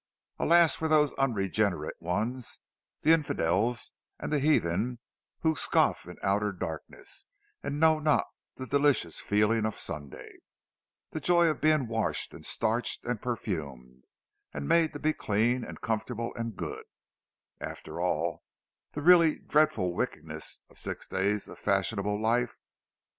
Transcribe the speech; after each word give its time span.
Alas 0.39 0.73
for 0.73 0.87
those 0.87 1.13
unregenerate 1.19 2.01
ones, 2.01 2.57
the 3.01 3.11
infidels 3.11 3.91
and 4.17 4.33
the 4.33 4.39
heathen 4.39 4.97
who 5.41 5.55
scoff 5.55 6.07
in 6.07 6.17
outer 6.23 6.51
darkness, 6.51 7.25
and 7.61 7.79
know 7.79 7.99
not 7.99 8.25
the 8.55 8.65
delicious 8.65 9.19
feeling 9.19 9.63
of 9.63 9.77
Sunday—the 9.77 11.19
joy 11.19 11.49
of 11.49 11.61
being 11.61 11.85
washed 11.87 12.33
and 12.33 12.43
starched 12.47 13.03
and 13.05 13.21
perfumed, 13.21 14.03
and 14.51 14.67
made 14.67 14.91
to 14.93 14.97
be 14.97 15.13
clean 15.13 15.63
and 15.63 15.81
comfortable 15.81 16.33
and 16.33 16.55
good, 16.57 16.85
after 17.59 18.01
all 18.01 18.41
the 18.93 19.01
really 19.03 19.35
dreadful 19.37 19.93
wickedness 19.93 20.61
of 20.71 20.79
six 20.79 21.05
days 21.07 21.47
of 21.47 21.59
fashionable 21.59 22.19
life! 22.19 22.55